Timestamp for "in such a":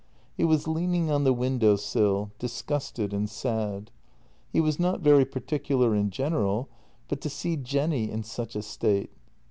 8.09-8.63